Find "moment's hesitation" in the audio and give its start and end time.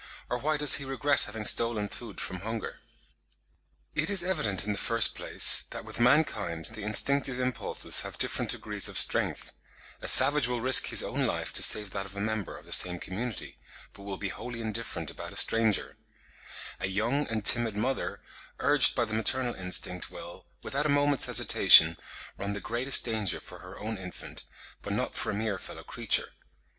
20.89-21.95